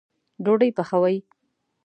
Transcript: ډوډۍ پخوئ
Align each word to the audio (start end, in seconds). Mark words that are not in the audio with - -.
ډوډۍ 0.43 0.69
پخوئ 0.77 1.17